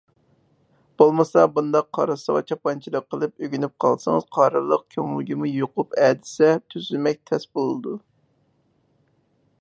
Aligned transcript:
بولمىسا، 1.01 1.43
بۇنداق 1.57 1.89
قارىسىغا 1.97 2.41
چاپانچىلىق 2.51 3.05
قىلىپ 3.15 3.45
ئۆگىنىپ 3.47 3.75
قالسىڭىز 3.85 4.27
قارىلىق 4.39 4.87
كۆڭۈلگىمۇ 4.97 5.53
يۇقۇپ 5.53 5.97
ئەدىسە 6.07 6.53
تۈزىمەك 6.73 7.25
تەس 7.33 7.51
بولىدۇ. 7.59 7.97